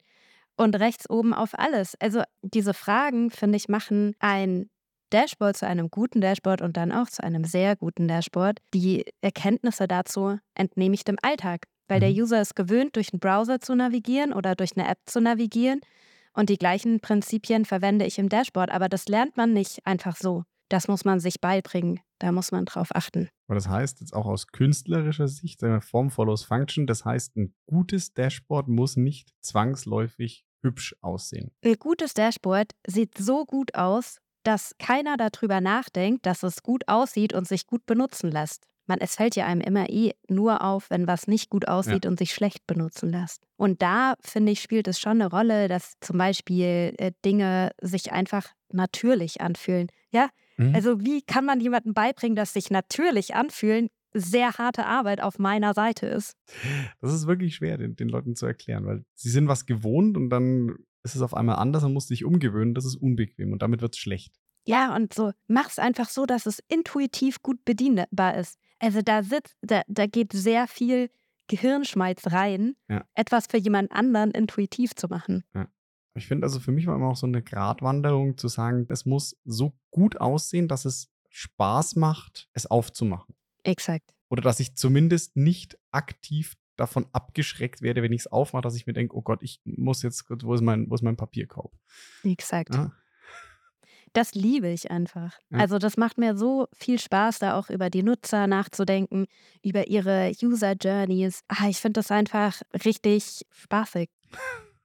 [0.56, 1.94] und rechts oben auf alles?
[2.00, 4.68] Also diese Fragen, finde ich, machen ein
[5.12, 8.58] Dashboard zu einem guten Dashboard und dann auch zu einem sehr guten Dashboard.
[8.74, 12.22] Die Erkenntnisse dazu entnehme ich dem Alltag, weil der Mhm.
[12.22, 15.80] User ist gewöhnt, durch einen Browser zu navigieren oder durch eine App zu navigieren.
[16.34, 20.44] Und die gleichen Prinzipien verwende ich im Dashboard, aber das lernt man nicht einfach so.
[20.70, 22.00] Das muss man sich beibringen.
[22.18, 23.28] Da muss man drauf achten.
[23.48, 28.14] Aber das heißt jetzt auch aus künstlerischer Sicht, Form follows Function, das heißt, ein gutes
[28.14, 31.50] Dashboard muss nicht zwangsläufig hübsch aussehen.
[31.64, 37.32] Ein gutes Dashboard sieht so gut aus, dass keiner darüber nachdenkt, dass es gut aussieht
[37.32, 38.66] und sich gut benutzen lässt.
[38.86, 42.18] Man, es fällt ja einem immer eh nur auf, wenn was nicht gut aussieht und
[42.18, 43.44] sich schlecht benutzen lässt.
[43.56, 48.10] Und da, finde ich, spielt es schon eine Rolle, dass zum Beispiel äh, Dinge sich
[48.12, 49.88] einfach natürlich anfühlen.
[50.10, 50.28] Ja,
[50.58, 50.74] Mhm.
[50.74, 55.72] also wie kann man jemandem beibringen, dass sich natürlich anfühlen sehr harte Arbeit auf meiner
[55.72, 56.34] Seite ist?
[57.00, 60.28] Das ist wirklich schwer, den, den Leuten zu erklären, weil sie sind was gewohnt und
[60.28, 62.74] dann ist es auf einmal anders und muss sich umgewöhnen.
[62.74, 64.34] Das ist unbequem und damit wird es schlecht.
[64.66, 68.58] Ja, und so, mach's einfach so, dass es intuitiv gut bedienbar ist.
[68.78, 71.10] Also da sitzt, da, da geht sehr viel
[71.48, 73.04] Gehirnschmalz rein, Ja.
[73.14, 75.44] etwas für jemand anderen intuitiv zu machen.
[76.14, 79.36] Ich finde also für mich war immer auch so eine Gratwanderung zu sagen, es muss
[79.44, 83.34] so gut aussehen, dass es Spaß macht, es aufzumachen.
[83.64, 84.14] Exakt.
[84.28, 88.86] Oder dass ich zumindest nicht aktiv davon abgeschreckt werde, wenn ich es aufmache, dass ich
[88.86, 91.72] mir denke, oh Gott, ich muss jetzt, wo ist mein, wo ist mein Papierkorb?
[92.24, 92.74] Exakt.
[92.74, 92.92] Ja,
[94.12, 95.38] Das liebe ich einfach.
[95.50, 95.58] Ja.
[95.60, 99.26] Also das macht mir so viel Spaß, da auch über die Nutzer nachzudenken,
[99.62, 101.40] über ihre User Journeys.
[101.48, 104.10] Ah, ich finde das einfach richtig spaßig.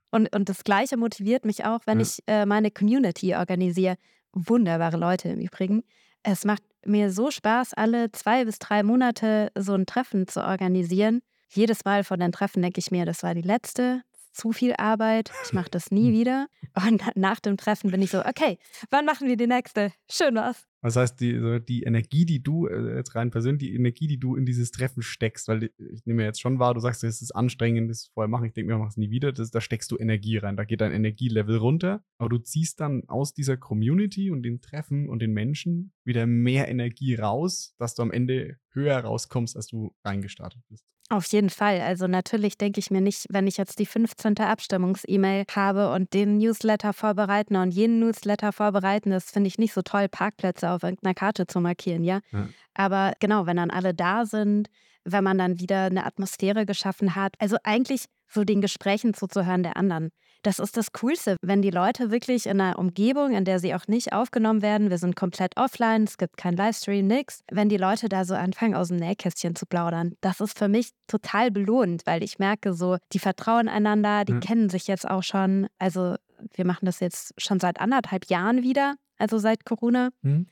[0.10, 2.06] Und, und das Gleiche motiviert mich auch, wenn Ja.
[2.06, 3.98] ich äh, meine Community organisiere.
[4.32, 5.84] Wunderbare Leute im Übrigen.
[6.24, 11.22] Es macht mir so Spaß, alle zwei bis drei Monate so ein Treffen zu organisieren.
[11.50, 15.32] Jedes Mal von den Treffen denke ich mir, das war die letzte, zu viel Arbeit,
[15.46, 16.48] ich mache das nie wieder.
[16.76, 19.92] Und nach dem Treffen bin ich so, okay, wann machen wir die nächste?
[20.10, 20.68] Schön was.
[20.82, 24.36] Das heißt, die, die Energie, die du, äh, jetzt rein persönlich, die Energie, die du
[24.36, 27.32] in dieses Treffen steckst, weil die- ich nehme jetzt schon wahr, du sagst, es ist
[27.32, 29.98] anstrengend, das vorher machen, ich denke mir, mach es nie wieder, das, da steckst du
[29.98, 34.44] Energie rein, da geht dein Energielevel runter, aber du ziehst dann aus dieser Community und
[34.44, 39.56] den Treffen und den Menschen wieder mehr Energie raus, dass du am Ende höher rauskommst,
[39.56, 40.86] als du reingestartet bist.
[41.10, 41.80] Auf jeden Fall.
[41.80, 44.36] Also natürlich denke ich mir nicht, wenn ich jetzt die 15.
[44.40, 49.82] Abstimmungs-E-Mail habe und den Newsletter vorbereiten und jenen Newsletter vorbereiten, das finde ich nicht so
[49.84, 52.20] toll, Parkplätze auf irgendeiner Karte zu markieren, ja.
[52.32, 52.48] Ja.
[52.74, 54.70] Aber genau, wenn dann alle da sind,
[55.04, 59.78] wenn man dann wieder eine Atmosphäre geschaffen hat, also eigentlich so den Gesprächen zuzuhören der
[59.78, 60.10] anderen.
[60.44, 63.88] Das ist das Coolste, wenn die Leute wirklich in einer Umgebung, in der sie auch
[63.88, 68.08] nicht aufgenommen werden, wir sind komplett offline, es gibt kein Livestream, nix, wenn die Leute
[68.10, 70.14] da so anfangen, aus dem Nähkästchen zu plaudern.
[70.22, 74.40] Das ist für mich total belohnend, weil ich merke so, die vertrauen einander, die Ja.
[74.40, 75.68] kennen sich jetzt auch schon.
[75.80, 76.16] Also
[76.54, 80.10] wir machen das jetzt schon seit anderthalb Jahren wieder, also seit Corona.
[80.22, 80.48] Mhm.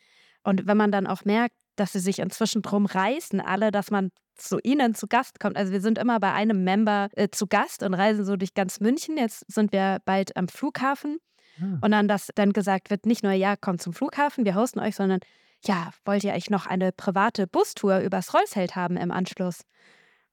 [0.46, 4.12] Und wenn man dann auch merkt, dass sie sich inzwischen drum reißen, alle, dass man
[4.36, 5.58] zu ihnen zu Gast kommt.
[5.58, 8.80] Also wir sind immer bei einem Member äh, zu Gast und reisen so durch ganz
[8.80, 9.18] München.
[9.18, 11.18] Jetzt sind wir bald am Flughafen.
[11.60, 11.80] Ah.
[11.82, 14.96] Und dann, dass dann gesagt wird, nicht nur, ja, kommt zum Flughafen, wir hosten euch,
[14.96, 15.20] sondern
[15.64, 19.62] ja, wollt ihr eigentlich noch eine private Bustour übers Rollfeld haben im Anschluss?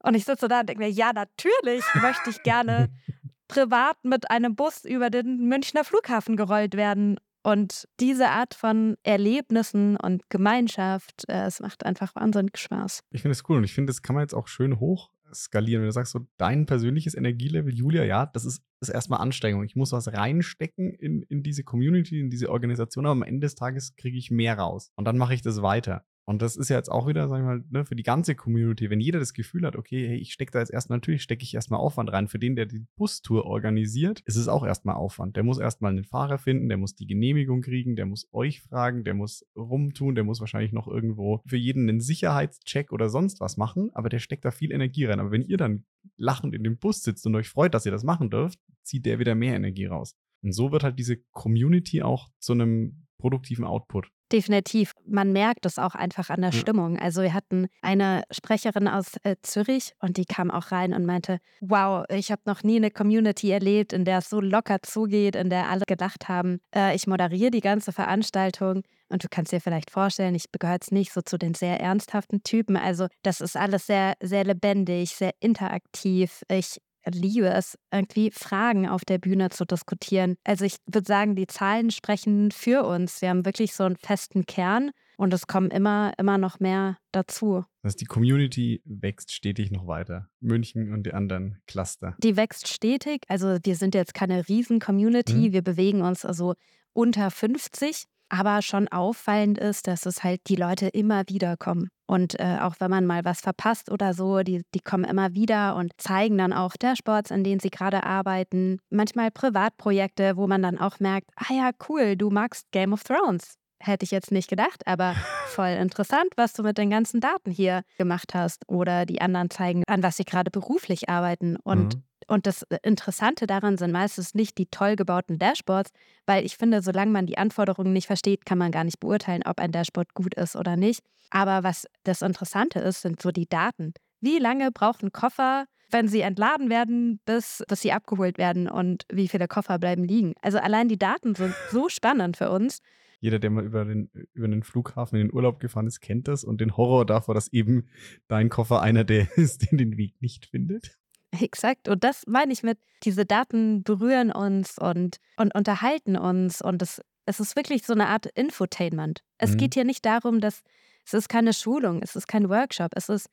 [0.02, 2.90] Und ich sitze da und denke mir, ja, natürlich möchte ich gerne
[3.48, 7.18] privat mit einem Bus über den Münchner Flughafen gerollt werden.
[7.42, 13.02] Und diese Art von Erlebnissen und Gemeinschaft, äh, es macht einfach wahnsinnig Spaß.
[13.10, 15.82] Ich finde es cool und ich finde, das kann man jetzt auch schön hoch skalieren.
[15.82, 19.64] Wenn du sagst, so dein persönliches Energielevel, Julia, ja, das ist, ist erstmal Anstrengung.
[19.64, 23.54] Ich muss was reinstecken in, in diese Community, in diese Organisation, aber am Ende des
[23.54, 24.92] Tages kriege ich mehr raus.
[24.94, 26.04] Und dann mache ich das weiter.
[26.24, 28.90] Und das ist ja jetzt auch wieder, sag ich mal, ne, für die ganze Community,
[28.90, 31.54] wenn jeder das Gefühl hat, okay, hey, ich stecke da jetzt erstmal, natürlich stecke ich
[31.54, 32.28] erstmal Aufwand rein.
[32.28, 35.36] Für den, der die Bustour organisiert, ist es auch erstmal Aufwand.
[35.36, 39.02] Der muss erstmal einen Fahrer finden, der muss die Genehmigung kriegen, der muss euch fragen,
[39.02, 43.56] der muss rumtun, der muss wahrscheinlich noch irgendwo für jeden einen Sicherheitscheck oder sonst was
[43.56, 45.18] machen, aber der steckt da viel Energie rein.
[45.18, 45.84] Aber wenn ihr dann
[46.16, 49.18] lachend in dem Bus sitzt und euch freut, dass ihr das machen dürft, zieht der
[49.18, 50.16] wieder mehr Energie raus.
[50.42, 54.08] Und so wird halt diese Community auch zu einem produktiven Output.
[54.32, 54.92] Definitiv.
[55.06, 56.58] Man merkt es auch einfach an der ja.
[56.58, 56.98] Stimmung.
[56.98, 61.38] Also wir hatten eine Sprecherin aus äh, Zürich und die kam auch rein und meinte,
[61.60, 65.50] wow, ich habe noch nie eine Community erlebt, in der es so locker zugeht, in
[65.50, 68.82] der alle gedacht haben, äh, ich moderiere die ganze Veranstaltung.
[69.10, 72.42] Und du kannst dir vielleicht vorstellen, ich gehöre jetzt nicht so zu den sehr ernsthaften
[72.42, 72.78] Typen.
[72.78, 76.42] Also das ist alles sehr, sehr lebendig, sehr interaktiv.
[76.50, 80.36] Ich liebe es, irgendwie Fragen auf der Bühne zu diskutieren.
[80.44, 83.22] Also ich würde sagen, die Zahlen sprechen für uns.
[83.22, 87.64] Wir haben wirklich so einen festen Kern und es kommen immer, immer noch mehr dazu.
[87.82, 90.28] Das heißt, die Community wächst stetig noch weiter.
[90.40, 92.16] München und die anderen Cluster.
[92.18, 93.22] Die wächst stetig.
[93.28, 95.48] Also wir sind jetzt keine Riesen-Community.
[95.48, 95.52] Mhm.
[95.52, 96.54] Wir bewegen uns also
[96.92, 98.04] unter 50.
[98.32, 101.90] Aber schon auffallend ist, dass es halt die Leute immer wieder kommen.
[102.06, 105.76] Und äh, auch wenn man mal was verpasst oder so, die, die kommen immer wieder
[105.76, 108.78] und zeigen dann auch Dashboards, an denen sie gerade arbeiten.
[108.88, 113.58] Manchmal Privatprojekte, wo man dann auch merkt, ah ja, cool, du magst Game of Thrones.
[113.78, 115.14] Hätte ich jetzt nicht gedacht, aber
[115.48, 118.62] voll interessant, was du mit den ganzen Daten hier gemacht hast.
[118.66, 121.56] Oder die anderen zeigen, an was sie gerade beruflich arbeiten.
[121.56, 122.02] Und mhm.
[122.28, 125.90] Und das äh, Interessante daran sind meistens nicht die toll gebauten Dashboards,
[126.26, 129.58] weil ich finde, solange man die Anforderungen nicht versteht, kann man gar nicht beurteilen, ob
[129.58, 131.00] ein Dashboard gut ist oder nicht.
[131.30, 133.94] Aber was das Interessante ist, sind so die Daten.
[134.20, 139.04] Wie lange braucht ein Koffer, wenn sie entladen werden, bis, bis sie abgeholt werden und
[139.12, 140.34] wie viele Koffer bleiben liegen?
[140.42, 142.80] Also allein die Daten sind so spannend für uns.
[143.20, 146.42] Jeder, der mal über den, über den Flughafen in den Urlaub gefahren ist, kennt das
[146.42, 147.88] und den Horror davor, dass eben
[148.26, 150.98] dein Koffer einer der ist, der den Weg nicht findet.
[151.40, 151.88] Exakt.
[151.88, 156.60] Und das meine ich mit, diese Daten berühren uns und, und unterhalten uns.
[156.60, 159.22] Und es, es ist wirklich so eine Art Infotainment.
[159.38, 159.56] Es mhm.
[159.56, 160.62] geht hier nicht darum, dass
[161.04, 163.28] es ist keine Schulung, es ist kein Workshop, es ist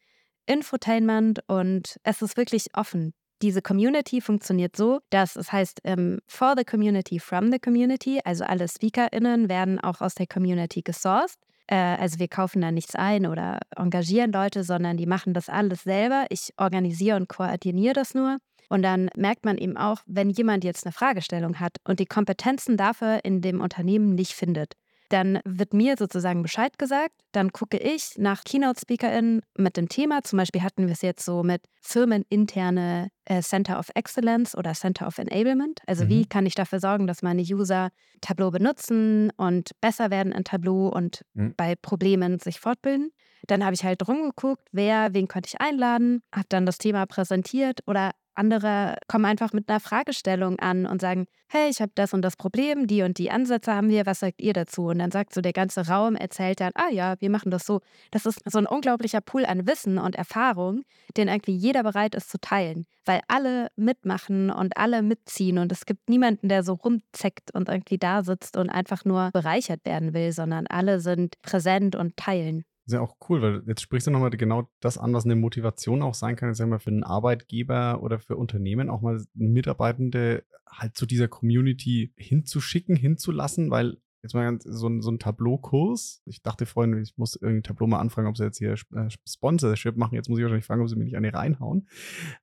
[0.47, 3.13] Infotainment und es ist wirklich offen.
[3.43, 8.19] Diese Community funktioniert so, dass es heißt ähm, for the community, from the community.
[8.25, 11.39] Also alle SpeakerInnen werden auch aus der Community gesourced.
[11.69, 15.83] Äh, also wir kaufen da nichts ein oder engagieren Leute, sondern die machen das alles
[15.83, 16.25] selber.
[16.29, 18.37] Ich organisiere und koordiniere das nur.
[18.69, 22.77] Und dann merkt man eben auch, wenn jemand jetzt eine Fragestellung hat und die Kompetenzen
[22.77, 24.73] dafür in dem Unternehmen nicht findet,
[25.09, 27.15] dann wird mir sozusagen Bescheid gesagt.
[27.31, 30.23] Dann gucke ich nach Keynote-SpeakerInnen mit dem Thema.
[30.23, 35.07] Zum Beispiel hatten wir es jetzt so mit firmeninterne äh, Center of Excellence oder Center
[35.07, 35.81] of Enablement.
[35.87, 36.09] Also mhm.
[36.09, 37.89] wie kann ich dafür sorgen, dass meine User
[38.21, 41.53] Tableau benutzen und besser werden in Tableau und mhm.
[41.57, 43.11] bei Problemen sich fortbilden.
[43.47, 47.79] Dann habe ich halt rumgeguckt, wer, wen könnte ich einladen, habe dann das Thema präsentiert
[47.87, 52.21] oder andere kommen einfach mit einer Fragestellung an und sagen, hey, ich habe das und
[52.21, 54.87] das Problem, die und die Ansätze haben wir, was sagt ihr dazu?
[54.87, 57.81] Und dann sagt so der ganze Raum, erzählt dann, ah ja, wir machen das so.
[58.11, 60.83] Das ist so ein unglaublicher Pool an Wissen und Erfahrung,
[61.17, 65.85] den irgendwie jeder bereit ist zu teilen, weil alle mitmachen und alle mitziehen und es
[65.85, 70.31] gibt niemanden, der so rumzeckt und irgendwie da sitzt und einfach nur bereichert werden will,
[70.31, 72.63] sondern alle sind präsent und teilen.
[72.89, 75.35] Das ist ja auch cool, weil jetzt sprichst du nochmal genau das an, was eine
[75.35, 80.43] Motivation auch sein kann, sagen wir, für einen Arbeitgeber oder für Unternehmen auch mal Mitarbeitende
[80.67, 86.21] halt zu dieser Community hinzuschicken, hinzulassen, weil Jetzt mal ganz, so, ein, so ein Tableau-Kurs.
[86.25, 89.95] Ich dachte vorhin, ich muss irgendwie Tableau mal anfragen, ob sie jetzt hier äh, Sponsorship
[89.95, 90.15] machen.
[90.15, 91.87] Jetzt muss ich wahrscheinlich fragen, ob sie mir nicht eine reinhauen.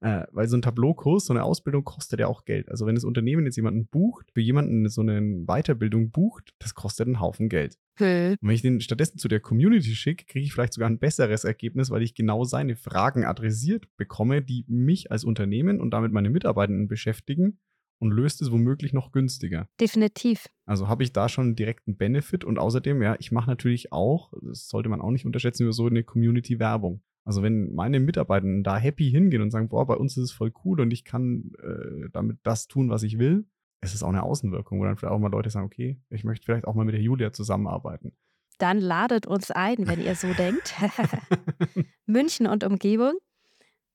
[0.00, 2.70] Äh, weil so ein Tableau-Kurs, so eine Ausbildung kostet ja auch Geld.
[2.70, 7.08] Also wenn das Unternehmen jetzt jemanden bucht, für jemanden so eine Weiterbildung bucht, das kostet
[7.08, 7.78] einen Haufen Geld.
[7.94, 8.32] Okay.
[8.32, 11.44] Und wenn ich den stattdessen zu der Community schicke, kriege ich vielleicht sogar ein besseres
[11.44, 16.30] Ergebnis, weil ich genau seine Fragen adressiert bekomme, die mich als Unternehmen und damit meine
[16.30, 17.58] Mitarbeitenden beschäftigen
[17.98, 19.68] und löst es womöglich noch günstiger.
[19.80, 20.46] Definitiv.
[20.64, 24.32] Also habe ich da schon einen direkten Benefit und außerdem, ja, ich mache natürlich auch,
[24.42, 27.02] das sollte man auch nicht unterschätzen, über so eine Community-Werbung.
[27.24, 30.52] Also wenn meine Mitarbeitenden da happy hingehen und sagen, boah, bei uns ist es voll
[30.64, 33.46] cool und ich kann äh, damit das tun, was ich will,
[33.80, 36.44] es ist auch eine Außenwirkung, wo dann vielleicht auch mal Leute sagen, okay, ich möchte
[36.44, 38.12] vielleicht auch mal mit der Julia zusammenarbeiten.
[38.58, 40.74] Dann ladet uns ein, wenn ihr so denkt.
[42.06, 43.14] München und Umgebung.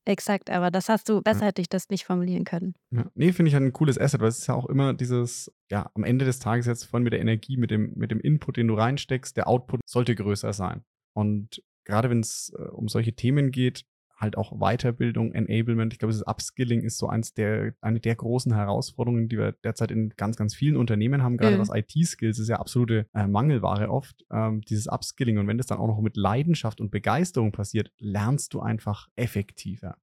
[0.06, 1.48] Exakt, aber das hast du, besser ja.
[1.48, 2.74] hätte ich das nicht formulieren können.
[2.92, 3.06] Ja.
[3.14, 6.04] Nee, finde ich ein cooles Asset, weil es ist ja auch immer dieses, ja, am
[6.04, 8.74] Ende des Tages jetzt vorhin mit der Energie, mit dem, mit dem Input, den du
[8.74, 10.84] reinsteckst, der Output sollte größer sein.
[11.14, 13.86] Und gerade wenn es äh, um solche Themen geht,
[14.22, 15.94] halt auch Weiterbildung, Enablement.
[15.94, 19.92] Ich glaube, das Upskilling ist so eins der, eine der großen Herausforderungen, die wir derzeit
[19.92, 21.38] in ganz, ganz vielen Unternehmen haben.
[21.38, 21.62] Gerade Mhm.
[21.62, 24.26] was IT-Skills ist ja absolute äh, Mangelware oft.
[24.32, 25.38] Ähm, dieses Upskilling.
[25.38, 29.98] Und wenn das dann auch noch mit Leidenschaft und Begeisterung passiert, lernst du einfach effektiver.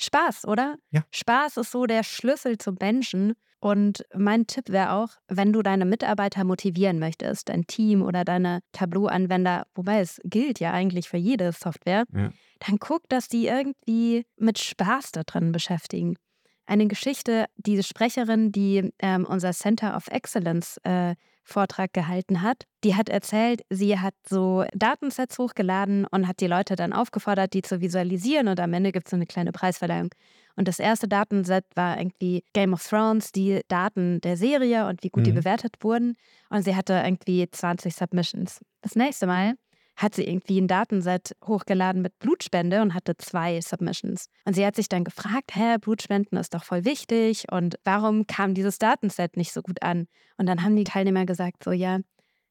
[0.00, 0.76] Spaß, oder?
[0.90, 1.04] Ja.
[1.12, 3.34] Spaß ist so der Schlüssel zum Menschen.
[3.62, 8.60] Und mein Tipp wäre auch, wenn du deine Mitarbeiter motivieren möchtest, dein Team oder deine
[8.72, 12.30] Tableau-Anwender, wobei es gilt ja eigentlich für jede Software, Ja.
[12.66, 16.16] dann guck, dass die irgendwie mit Spaß da drin beschäftigen.
[16.64, 22.94] Eine Geschichte, diese Sprecherin, die ähm, unser Center of Excellence äh, Vortrag gehalten hat, die
[22.94, 27.80] hat erzählt, sie hat so Datensets hochgeladen und hat die Leute dann aufgefordert, die zu
[27.80, 30.10] visualisieren und am Ende gibt es so eine kleine Preisverleihung.
[30.56, 35.08] Und das erste Datenset war irgendwie Game of Thrones, die Daten der Serie und wie
[35.08, 35.36] gut die Mhm.
[35.36, 36.16] bewertet wurden.
[36.50, 38.60] Und sie hatte irgendwie 20 Submissions.
[38.82, 39.54] Das nächste Mal
[40.00, 44.26] hat sie irgendwie ein Datenset hochgeladen mit Blutspende und hatte zwei Submissions.
[44.44, 48.54] Und sie hat sich dann gefragt, hä, Blutspenden ist doch voll wichtig und warum kam
[48.54, 50.06] dieses Datenset nicht so gut an?
[50.38, 51.98] Und dann haben die Teilnehmer gesagt, so ja,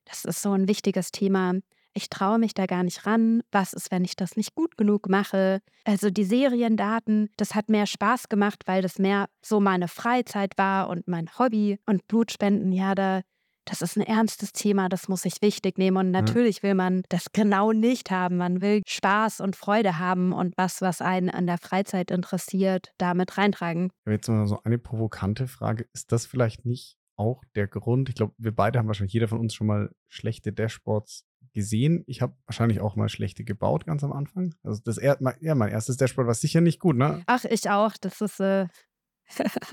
[0.05, 1.53] das ist so ein wichtiges Thema.
[1.93, 3.41] Ich traue mich da gar nicht ran.
[3.51, 5.61] Was ist, wenn ich das nicht gut genug mache?
[5.85, 10.87] Also die Seriendaten, das hat mehr Spaß gemacht, weil das mehr so meine Freizeit war
[10.89, 11.79] und mein Hobby.
[11.87, 13.21] Und Blutspenden, ja, da,
[13.65, 15.97] das ist ein ernstes Thema, das muss ich wichtig nehmen.
[15.97, 18.37] Und natürlich will man das genau nicht haben.
[18.37, 23.37] Man will Spaß und Freude haben und was, was einen an der Freizeit interessiert, damit
[23.37, 23.91] reintragen.
[24.07, 25.85] Jetzt mal so eine provokante Frage.
[25.93, 28.09] Ist das vielleicht nicht auch der Grund?
[28.09, 32.03] Ich glaube, wir beide haben wahrscheinlich jeder von uns schon mal schlechte Dashboards gesehen.
[32.07, 34.55] Ich habe wahrscheinlich auch mal schlechte gebaut ganz am Anfang.
[34.63, 37.21] Also das er, mein- ja, mein erstes Dashboard war sicher nicht gut, ne?
[37.27, 37.93] Ach, ich auch.
[38.01, 38.67] Das ist, äh,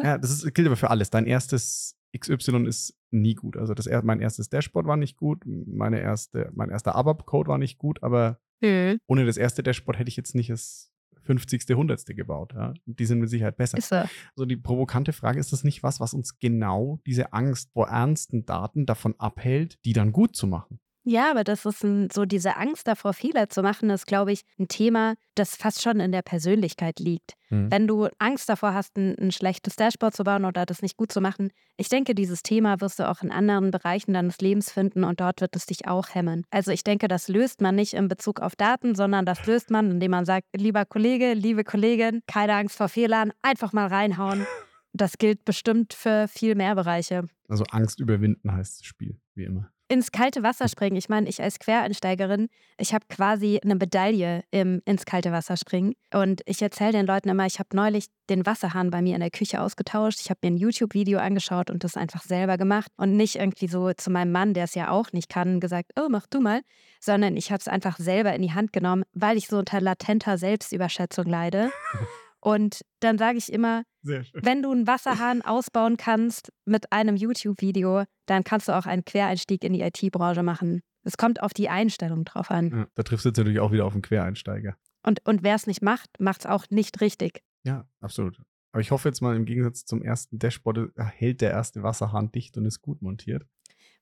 [0.03, 1.11] Ja, das ist, gilt aber für alles.
[1.11, 3.57] Dein erstes XY ist nie gut.
[3.57, 7.79] Also das mein erstes Dashboard war nicht gut, meine erste, mein erster ABAP-Code war nicht
[7.79, 10.91] gut, aber hm, ohne das erste Dashboard hätte ich jetzt nicht das
[11.27, 11.69] 50.
[11.69, 12.07] 100.
[12.07, 12.55] gebaut.
[12.55, 12.73] Ja?
[12.87, 13.81] Die sind mit Sicherheit besser.
[13.81, 14.03] so.
[14.35, 18.47] So die provokante Frage, ist das nicht was, was uns genau diese Angst vor ernsten
[18.47, 20.81] Daten davon abhält, die dann gut zu machen?
[21.09, 24.41] Ja, aber das ist ein, so diese Angst davor, Fehler zu machen, ist, glaube ich,
[24.59, 27.35] ein Thema, das fast schon in der Persönlichkeit liegt.
[27.49, 27.71] Mhm.
[27.71, 31.13] Wenn du Angst davor hast, ein, ein schlechtes Dashboard zu bauen oder das nicht gut
[31.13, 35.05] zu machen, ich denke, dieses Thema wirst du auch in anderen Bereichen deines Lebens finden
[35.05, 36.45] und dort wird es dich auch hemmen.
[36.51, 39.93] Also ich denke, das löst man nicht in Bezug auf Daten, sondern das löst man,
[39.93, 44.45] indem man sagt, lieber Kollege, liebe Kollegin, keine Angst vor Fehlern, einfach mal reinhauen.
[44.93, 47.27] Das gilt bestimmt für viel mehr Bereiche.
[47.49, 49.71] Also Angst überwinden heißt das Spiel, wie immer.
[49.89, 50.97] Ins kalte Wasser springen.
[50.97, 55.95] Ich meine, ich als Quereinsteigerin, ich habe quasi eine Medaille im ins kalte Wasser springen.
[56.13, 59.31] Und ich erzähle den Leuten immer, ich habe neulich den Wasserhahn bei mir in der
[59.31, 60.21] Küche ausgetauscht.
[60.21, 62.91] Ich habe mir ein YouTube-Video angeschaut und das einfach selber gemacht.
[62.97, 66.09] Und nicht irgendwie so zu meinem Mann, der es ja auch nicht kann, gesagt, oh,
[66.09, 66.63] mach du mal.
[67.01, 70.39] Sondern ich habe es einfach selber in die Hand genommen, weil ich so unter latenter
[70.39, 71.71] Selbstüberschätzung leide.
[72.41, 78.45] Und dann sage ich immer, wenn du einen Wasserhahn ausbauen kannst mit einem YouTube-Video, dann
[78.45, 80.83] kannst du auch einen Quereinstieg in die IT-Branche machen.
[81.03, 82.71] Es kommt auf die Einstellung drauf an.
[82.71, 84.77] Ja, da triffst du jetzt natürlich auch wieder auf einen Quereinsteiger.
[85.03, 87.43] Und, und wer es nicht macht, macht es auch nicht richtig.
[87.65, 88.41] Ja, absolut.
[88.73, 92.57] Aber ich hoffe jetzt mal, im Gegensatz zum ersten Dashboard hält der erste Wasserhahn dicht
[92.57, 93.47] und ist gut montiert.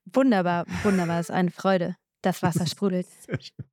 [0.05, 1.95] Wunderbar, wunderbar, ist eine Freude.
[2.21, 3.07] Das Wasser sprudelt.
[3.07, 3.65] Sehr schön.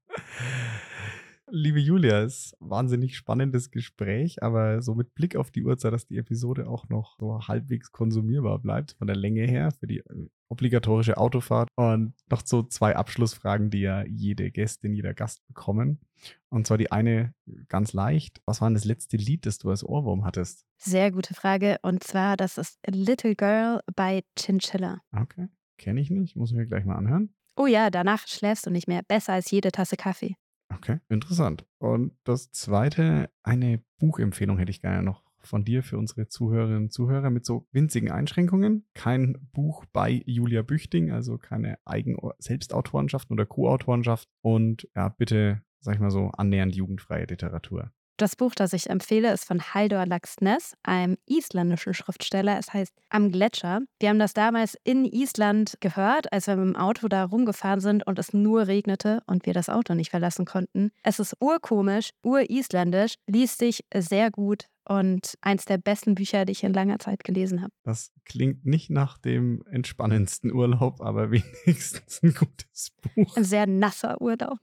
[1.54, 5.92] Liebe Julia, es ist ein wahnsinnig spannendes Gespräch, aber so mit Blick auf die Uhrzeit,
[5.92, 9.98] dass die Episode auch noch so halbwegs konsumierbar bleibt, von der Länge her, für die
[9.98, 11.68] äh, obligatorische Autofahrt.
[11.76, 16.00] Und noch so zwei Abschlussfragen, die ja jede Gästin, jeder Gast bekommen.
[16.48, 17.34] Und zwar die eine
[17.68, 18.40] ganz leicht.
[18.46, 20.64] Was war denn das letzte Lied, das du als Ohrwurm hattest?
[20.78, 21.76] Sehr gute Frage.
[21.82, 25.02] Und zwar, das ist Little Girl bei Chinchilla.
[25.14, 27.34] Okay, kenne ich nicht, muss ich mir gleich mal anhören.
[27.56, 29.02] Oh ja, danach schläfst du nicht mehr.
[29.06, 30.36] Besser als jede Tasse Kaffee.
[30.76, 31.66] Okay, interessant.
[31.78, 36.92] Und das zweite, eine Buchempfehlung hätte ich gerne noch von dir für unsere Zuhörerinnen und
[36.92, 38.86] Zuhörer mit so winzigen Einschränkungen.
[38.94, 44.32] Kein Buch bei Julia Büchting, also keine Eigen Selbstautorenschaften oder Co-Autorenschaften.
[44.40, 47.92] Und ja, bitte, sag ich mal so, annähernd jugendfreie Literatur.
[48.18, 52.58] Das Buch, das ich empfehle, ist von Haldor Laxness, einem isländischen Schriftsteller.
[52.58, 53.80] Es heißt Am Gletscher.
[54.00, 58.06] Wir haben das damals in Island gehört, als wir mit dem Auto da rumgefahren sind
[58.06, 60.90] und es nur regnete und wir das Auto nicht verlassen konnten.
[61.02, 64.66] Es ist urkomisch, urisländisch, liest sich sehr gut
[64.98, 67.72] und eins der besten Bücher, die ich in langer Zeit gelesen habe.
[67.82, 73.36] Das klingt nicht nach dem entspannendsten Urlaub, aber wenigstens ein gutes Buch.
[73.36, 74.58] Ein sehr nasser Urlaub.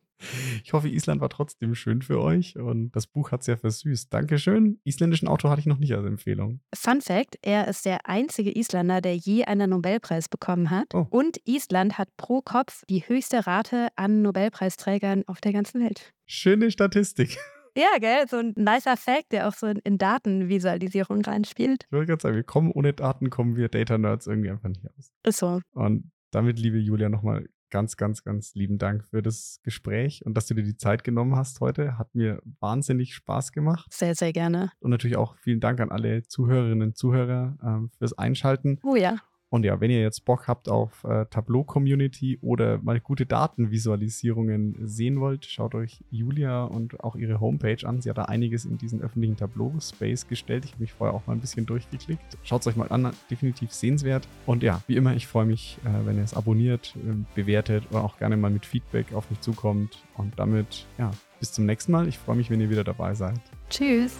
[0.63, 4.13] Ich hoffe, Island war trotzdem schön für euch und das Buch hat es ja versüßt.
[4.13, 4.79] Dankeschön.
[4.83, 6.59] Isländischen Autor hatte ich noch nicht als Empfehlung.
[6.75, 10.93] Fun Fact: Er ist der einzige Isländer, der je einen Nobelpreis bekommen hat.
[10.93, 11.07] Oh.
[11.09, 16.13] Und Island hat pro Kopf die höchste Rate an Nobelpreisträgern auf der ganzen Welt.
[16.25, 17.37] Schöne Statistik.
[17.75, 21.85] Ja, gell, so ein nicer Fact, der auch so in Datenvisualisierung reinspielt.
[21.85, 24.85] Ich wollte gerade sagen, wir kommen ohne Daten, kommen wir Data Nerds irgendwie einfach nicht
[24.97, 25.11] aus.
[25.23, 25.61] Ist so.
[25.71, 30.47] Und damit, liebe Julia, nochmal ganz, ganz, ganz lieben Dank für das Gespräch und dass
[30.47, 31.97] du dir die Zeit genommen hast heute.
[31.97, 33.91] Hat mir wahnsinnig Spaß gemacht.
[33.91, 34.71] Sehr, sehr gerne.
[34.79, 38.79] Und natürlich auch vielen Dank an alle Zuhörerinnen und Zuhörer ähm, fürs Einschalten.
[38.83, 39.17] Oh ja.
[39.49, 44.75] Und ja, wenn ihr jetzt Bock habt auf äh, Tableau Community oder mal gute Datenvisualisierungen
[44.87, 48.01] sehen wollt, schaut euch Julia und auch ihre Homepage an.
[48.01, 50.65] Sie hat da einiges in diesen öffentlichen Tableau-Space gestellt.
[50.65, 52.37] Ich habe mich vorher auch mal ein bisschen durchgeklickt.
[52.43, 54.27] Schaut es euch mal an, definitiv sehenswert.
[54.45, 58.03] Und ja, wie immer, ich freue mich, äh, wenn ihr es abonniert, äh, bewertet oder
[58.03, 60.03] auch gerne mal mit Feedback auf mich zukommt.
[60.15, 62.07] Und damit, ja, bis zum nächsten Mal.
[62.07, 63.39] Ich freue mich, wenn ihr wieder dabei seid.
[63.69, 64.17] Tschüss.